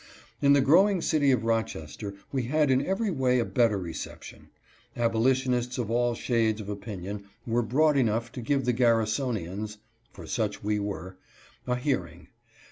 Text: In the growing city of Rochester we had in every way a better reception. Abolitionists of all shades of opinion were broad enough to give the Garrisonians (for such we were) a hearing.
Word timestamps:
In 0.41 0.53
the 0.53 0.61
growing 0.61 0.99
city 0.99 1.31
of 1.31 1.43
Rochester 1.45 2.15
we 2.31 2.45
had 2.45 2.71
in 2.71 2.83
every 2.83 3.11
way 3.11 3.37
a 3.37 3.45
better 3.45 3.77
reception. 3.77 4.49
Abolitionists 4.97 5.77
of 5.77 5.91
all 5.91 6.15
shades 6.15 6.59
of 6.59 6.69
opinion 6.69 7.25
were 7.45 7.61
broad 7.61 7.95
enough 7.95 8.31
to 8.31 8.41
give 8.41 8.65
the 8.65 8.73
Garrisonians 8.73 9.77
(for 10.11 10.25
such 10.25 10.63
we 10.63 10.79
were) 10.79 11.17
a 11.67 11.75
hearing. 11.75 12.29